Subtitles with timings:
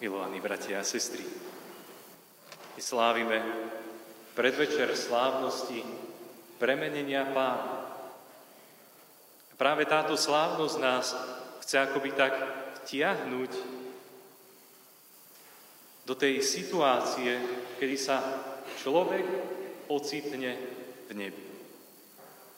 [0.00, 1.20] Milovaní bratia a sestry,
[2.72, 3.36] my slávime
[4.32, 5.84] predvečer slávnosti
[6.56, 7.84] premenenia pána.
[9.60, 11.12] Práve táto slávnosť nás
[11.60, 12.32] chce akoby tak
[12.80, 13.52] vtiahnuť
[16.08, 17.36] do tej situácie,
[17.76, 18.24] kedy sa
[18.80, 19.28] človek
[19.92, 20.56] ocitne
[21.06, 21.44] v nebi.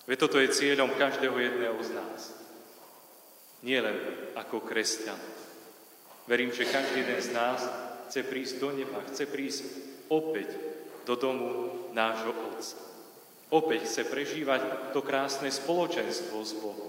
[0.06, 2.20] Veď toto je cieľom každého jedného z nás.
[3.66, 3.98] Nie len
[4.38, 5.18] ako kresťan.
[6.32, 7.60] Verím, že každý jeden z nás
[8.08, 9.68] chce prísť do neba, chce prísť
[10.08, 10.48] opäť
[11.04, 11.48] do domu
[11.92, 12.80] nášho Otca.
[13.52, 16.88] Opäť chce prežívať to krásne spoločenstvo s Bohom.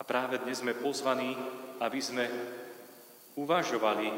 [0.00, 1.36] A práve dnes sme pozvaní,
[1.76, 2.24] aby sme
[3.36, 4.08] uvažovali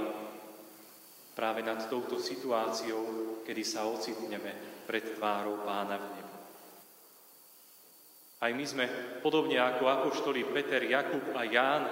[1.35, 6.35] práve nad touto situáciou, kedy sa ocitneme pred tvárou Pána v nebi.
[8.47, 8.87] Aj my sme,
[9.27, 11.85] podobne ako apoštoli Peter, Jakub a Ján,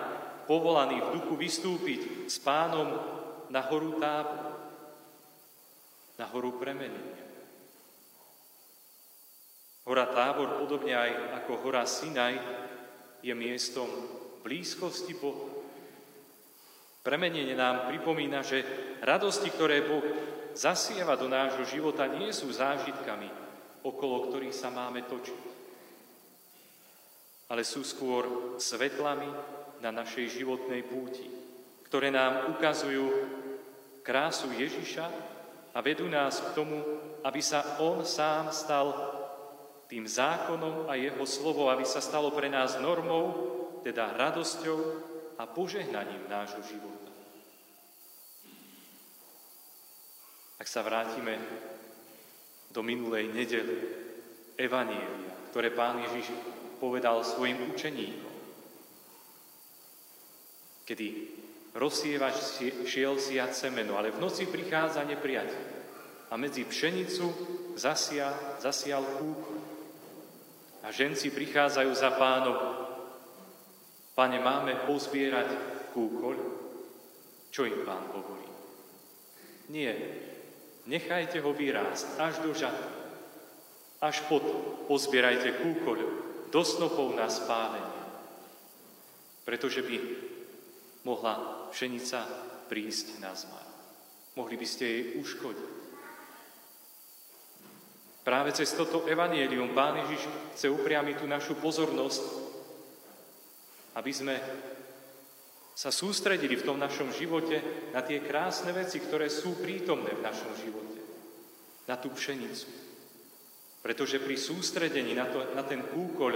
[0.48, 2.96] povolaní v duchu vystúpiť s pánom
[3.52, 4.48] na horu Tábor,
[6.16, 7.28] na horu premenenia.
[9.84, 11.12] Hora Tábor, podobne aj
[11.44, 12.40] ako hora Sinaj,
[13.20, 13.88] je miestom
[14.40, 15.52] blízkosti Boha.
[17.04, 18.64] Premenenie nám pripomína, že
[19.04, 20.04] radosti, ktoré Boh
[20.56, 23.28] zasieva do nášho života, nie sú zážitkami,
[23.84, 25.40] okolo ktorých sa máme točiť,
[27.48, 31.26] ale sú skôr svetlami na našej životnej púti,
[31.86, 33.06] ktoré nám ukazujú
[34.02, 35.06] krásu Ježiša
[35.72, 36.80] a vedú nás k tomu,
[37.22, 38.92] aby sa On sám stal
[39.88, 44.78] tým zákonom a Jeho slovo, aby sa stalo pre nás normou, teda radosťou
[45.38, 47.08] a požehnaním nášho života.
[50.58, 51.38] Ak sa vrátime
[52.74, 53.76] do minulej nedele,
[54.58, 56.34] Evanielia, ktoré pán Ježiš
[56.82, 58.37] povedal svojim učeníkom,
[60.88, 61.08] kedy
[61.76, 65.64] rozsievač šiel siať semeno, ale v noci prichádza nepriateľ
[66.32, 67.26] a medzi pšenicu
[67.76, 69.42] zasia, zasial kúk.
[70.82, 72.56] A ženci prichádzajú za pánom,
[74.16, 75.46] Pane, máme pozbierať
[75.92, 76.36] kúkoľ?
[77.52, 78.48] Čo im pán hovorí?
[79.70, 79.94] Nie,
[80.88, 82.96] Nechajte ho vyrásť až do žatky.
[84.00, 85.98] Až potom pozbierajte kúkoľ
[86.48, 88.00] do snopov na spálenie.
[89.44, 89.96] Pretože by
[91.08, 92.28] mohla pšenica
[92.68, 93.64] prísť na zmar.
[94.36, 95.70] Mohli by ste jej uškodiť.
[98.28, 102.22] Práve cez toto evanielium Pán Ježiš chce upriamiť tú našu pozornosť,
[103.96, 104.36] aby sme
[105.72, 110.52] sa sústredili v tom našom živote na tie krásne veci, ktoré sú prítomné v našom
[110.60, 111.00] živote.
[111.88, 112.68] Na tú pšenicu.
[113.80, 116.32] Pretože pri sústredení na, to, na ten kúkoľ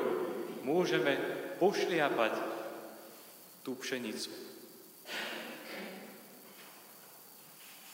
[0.64, 1.12] môžeme
[1.60, 2.34] pošliapať
[3.60, 4.51] tú pšenicu.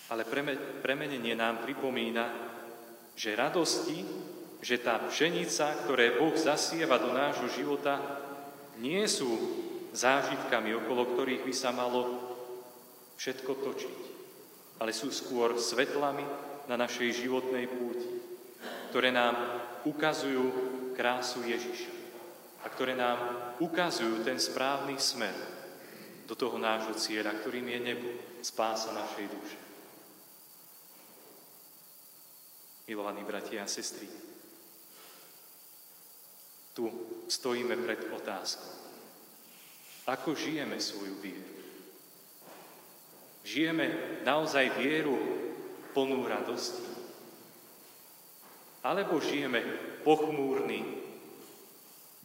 [0.08, 0.24] Ale
[0.80, 2.24] premenenie nám pripomína,
[3.18, 4.00] že radosti,
[4.62, 8.00] že tá pšenica, ktoré Boh zasieva do nášho života,
[8.78, 9.28] nie sú
[9.92, 12.28] zážitkami, okolo ktorých by sa malo
[13.18, 13.98] všetko točiť,
[14.78, 16.22] ale sú skôr svetlami
[16.70, 18.08] na našej životnej púti,
[18.94, 19.34] ktoré nám
[19.82, 20.44] ukazujú
[20.94, 21.94] krásu Ježiša
[22.62, 23.18] a ktoré nám
[23.58, 25.34] ukazujú ten správny smer
[26.26, 28.08] do toho nášho cieľa, ktorým je nebo,
[28.42, 29.67] spása našej duše.
[32.88, 34.08] Milovaní bratia a sestry,
[36.72, 36.88] tu
[37.28, 38.72] stojíme pred otázkou.
[40.08, 41.52] Ako žijeme svoju vieru?
[43.44, 43.86] Žijeme
[44.24, 45.20] naozaj vieru
[45.92, 46.80] plnú radosti?
[48.80, 49.60] Alebo žijeme
[50.00, 50.80] pochmúrny,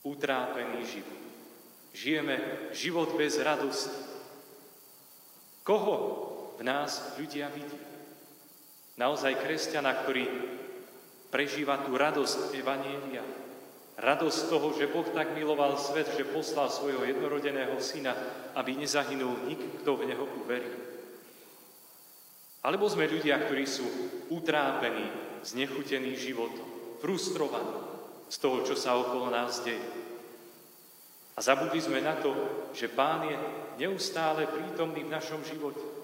[0.08, 1.22] utrápený život?
[1.92, 2.36] Žijeme
[2.72, 4.00] život bez radosti?
[5.68, 5.98] Koho
[6.56, 7.93] v nás ľudia vidia?
[8.98, 10.26] Naozaj kresťana, ktorý
[11.34, 13.26] prežíva tú radosť Evanielia,
[13.94, 18.18] Radosť toho, že Boh tak miloval svet, že poslal svojho jednorodeného syna,
[18.58, 20.72] aby nezahynul nik, kto v Neho uverí.
[22.66, 23.86] Alebo sme ľudia, ktorí sú
[24.34, 25.14] utrápení,
[25.46, 27.78] znechutení životom, frustrovaní
[28.34, 29.86] z toho, čo sa okolo nás deje.
[31.38, 32.34] A zabudli sme na to,
[32.74, 33.38] že Pán je
[33.78, 36.03] neustále prítomný v našom živote.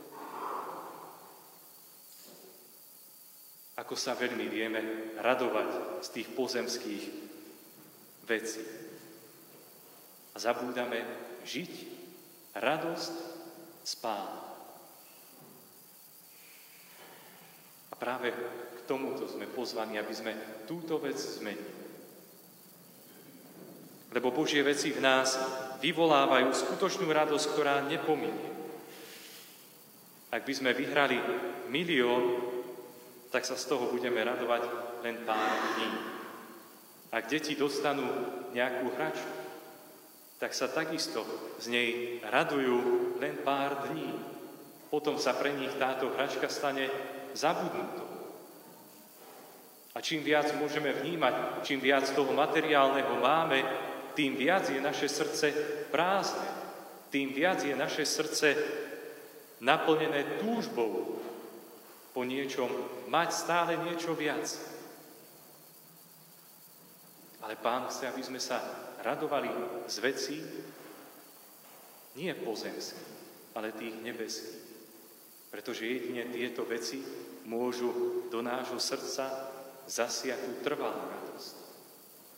[3.89, 4.81] Ako sa veľmi vieme
[5.17, 7.03] radovať z tých pozemských
[8.29, 8.61] veci.
[10.29, 11.01] A zabúdame
[11.41, 11.73] žiť
[12.53, 13.13] radosť
[13.81, 14.45] s pánom.
[17.89, 18.29] A práve
[18.77, 20.37] k tomuto sme pozvaní, aby sme
[20.69, 21.73] túto vec zmenili.
[24.13, 25.33] Lebo Božie veci v nás
[25.81, 28.53] vyvolávajú skutočnú radosť, ktorá nepominie.
[30.29, 31.17] Ak by sme vyhrali
[31.73, 32.53] milión,
[33.29, 34.63] tak sa z toho budeme radovať
[35.05, 35.91] len pár dní.
[37.09, 38.05] Ak deti dostanú
[38.53, 39.33] nejakú hračku,
[40.39, 41.25] tak sa takisto
[41.61, 41.89] z nej
[42.25, 44.13] radujú len pár dní.
[44.89, 46.89] Potom sa pre nich táto hračka stane
[47.37, 48.09] zabudnutou.
[49.93, 53.61] A čím viac môžeme vnímať, čím viac toho materiálneho máme,
[54.13, 55.47] tým viac je naše srdce
[55.93, 56.49] prázdne,
[57.09, 58.55] tým viac je naše srdce
[59.59, 61.19] naplnené túžbou
[62.19, 62.67] po niečom,
[63.07, 64.43] mať stále niečo viac.
[67.39, 68.59] Ale Pán chce, aby sme sa
[68.99, 69.47] radovali
[69.87, 70.43] z vecí,
[72.19, 73.07] nie pozemských,
[73.55, 74.67] ale tých nebeských.
[75.47, 76.99] Pretože jedine tieto veci
[77.47, 77.87] môžu
[78.27, 79.31] do nášho srdca
[79.87, 81.55] zasiať tú trvalú radosť.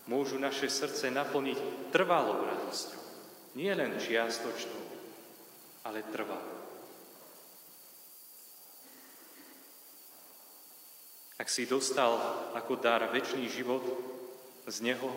[0.05, 3.01] Môžu naše srdce naplniť trvalou radosťou.
[3.57, 4.85] Nie len čiastočnou,
[5.89, 6.61] ale trvalou.
[11.41, 12.21] Ak si dostal
[12.53, 13.81] ako dar väčší život,
[14.69, 15.09] z neho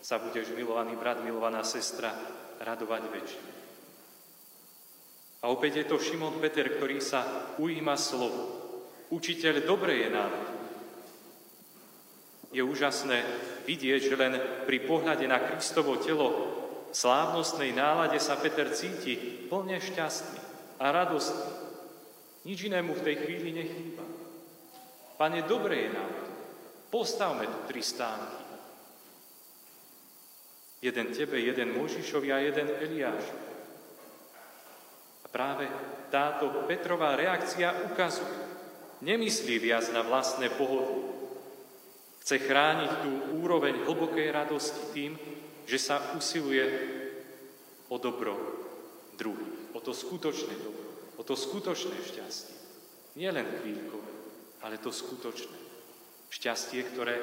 [0.00, 2.16] sa budeš, milovaný brat, milovaná sestra,
[2.64, 3.44] radovať väčšie.
[5.44, 8.40] A opäť je to Šimon Peter, ktorý sa ujíma slovo.
[9.12, 10.32] Učiteľ, dobre je nám.
[12.56, 13.20] Je úžasné
[13.68, 16.28] vidieť, že len pri pohľade na Kristovo telo
[16.88, 20.40] v slávnostnej nálade sa Peter cíti plne šťastný
[20.80, 21.52] a radostný.
[22.48, 24.09] Nič inému v tej chvíli nechýba.
[25.20, 26.12] Pane, dobre je nám.
[26.88, 28.40] Postavme tu tri stánky.
[30.80, 33.48] Jeden tebe, jeden Možišovi a jeden Eliášovi.
[35.20, 35.68] A práve
[36.08, 38.32] táto Petrová reakcia ukazuje,
[39.04, 41.12] nemyslí viac na vlastné pohodlie.
[42.24, 43.12] Chce chrániť tú
[43.44, 45.12] úroveň hlbokej radosti tým,
[45.68, 46.64] že sa usiluje
[47.92, 48.40] o dobro
[49.20, 50.88] druhých, o to skutočné dobro,
[51.20, 52.56] o to skutočné šťastie.
[53.20, 54.19] Nie len chvíľkové
[54.62, 55.58] ale to skutočné.
[56.30, 57.16] Šťastie, ktoré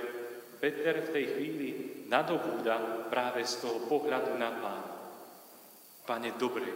[0.57, 1.67] Peter v tej chvíli
[2.09, 4.93] nadobúda práve z toho pohľadu na Pána.
[6.07, 6.67] Pane, dobre.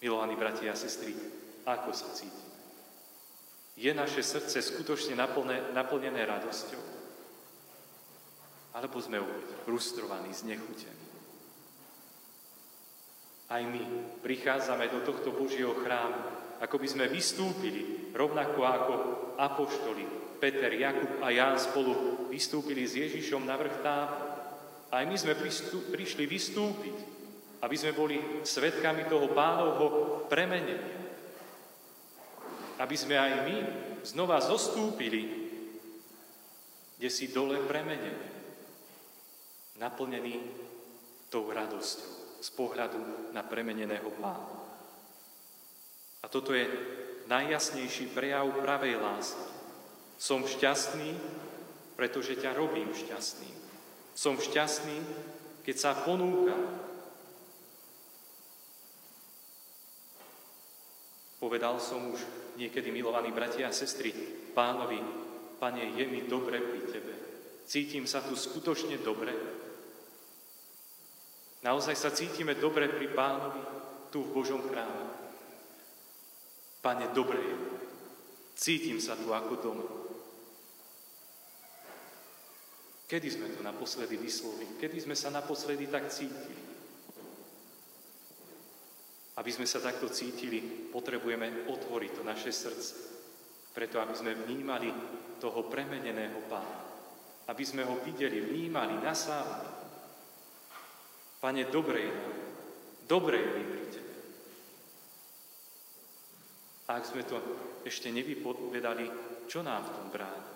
[0.00, 1.12] Milovaní bratia a sestry,
[1.66, 2.48] ako sa cítime?
[3.80, 6.84] Je naše srdce skutočne naplne, naplnené radosťou?
[8.76, 9.18] Alebo sme
[9.64, 11.09] frustrovaní, znechutení?
[13.50, 13.82] Aj my
[14.22, 18.94] prichádzame do tohto Božieho chrámu ako by sme vystúpili, rovnako ako
[19.40, 20.04] apoštoli
[20.36, 24.28] Peter, Jakub a Ján spolu vystúpili s Ježišom na vrch tábor.
[24.92, 25.36] Aj my sme
[25.92, 26.96] prišli vystúpiť,
[27.64, 29.88] aby sme boli svetkami toho pánovho
[30.28, 31.00] premenenia.
[32.80, 33.56] Aby sme aj my
[34.04, 35.48] znova zostúpili,
[37.00, 38.28] kde si dole premenení,
[39.80, 40.36] naplnený
[41.32, 44.60] tou radosťou z pohľadu na premeneného pána.
[46.20, 46.64] A toto je
[47.28, 49.48] najjasnejší prejav pravej lásky.
[50.20, 51.16] Som šťastný,
[51.96, 53.56] pretože ťa robím šťastným.
[54.12, 54.98] Som šťastný,
[55.64, 56.56] keď sa ponúka.
[61.40, 62.20] Povedal som už
[62.60, 64.12] niekedy, milovaní bratia a sestry,
[64.52, 65.00] pánovi,
[65.56, 67.14] pane, je mi dobre pri tebe.
[67.64, 69.32] Cítim sa tu skutočne dobre.
[71.60, 73.60] Naozaj sa cítime dobre pri pánovi,
[74.08, 75.12] tu v Božom chráme.
[76.80, 77.56] Pane, dobre je.
[78.56, 79.86] Cítim sa tu ako doma.
[83.04, 84.78] Kedy sme to naposledy vyslovili?
[84.80, 86.62] Kedy sme sa naposledy tak cítili?
[89.36, 90.62] Aby sme sa takto cítili,
[90.92, 92.92] potrebujeme otvoriť to naše srdce.
[93.72, 94.88] Preto, aby sme vnímali
[95.40, 96.86] toho premeneného pána.
[97.48, 99.79] Aby sme ho videli, vnímali, nasávali.
[101.40, 102.36] Pane, dobre je nám.
[103.08, 103.70] Dobre je.
[106.90, 107.38] A ak sme to
[107.86, 109.06] ešte nevypovedali,
[109.46, 110.50] čo nám v tom bráni?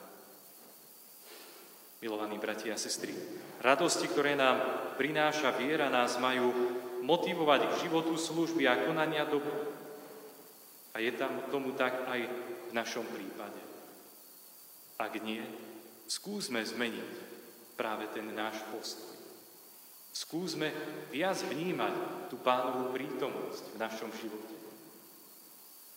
[2.02, 3.14] Milovaní bratia a sestry,
[3.62, 4.58] radosti, ktoré nám
[4.98, 6.50] prináša viera, nás majú
[7.06, 9.54] motivovať k životu služby a konania dobra.
[10.90, 12.26] A je tam tomu tak aj
[12.68, 13.62] v našom prípade.
[14.98, 15.40] Ak nie,
[16.10, 17.10] skúsme zmeniť
[17.78, 19.23] práve ten náš postoj.
[20.14, 20.70] Skúsme
[21.10, 21.90] viac vnímať
[22.30, 24.54] tú pánovú prítomnosť v našom živote.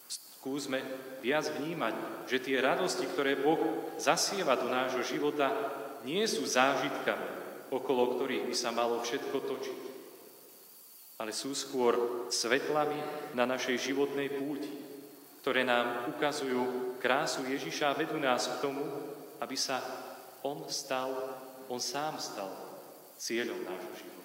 [0.09, 0.81] Skúsme
[1.21, 5.53] viac vnímať, že tie radosti, ktoré Boh zasieva do nášho života,
[6.01, 7.29] nie sú zážitkami,
[7.69, 9.79] okolo ktorých by sa malo všetko točiť,
[11.21, 12.97] ale sú skôr svetlami
[13.37, 14.73] na našej životnej púti,
[15.45, 18.81] ktoré nám ukazujú krásu Ježiša a vedú nás k tomu,
[19.37, 19.77] aby sa
[20.41, 21.13] On stal,
[21.69, 22.66] On sám stal
[23.17, 24.16] cieľom nášho života.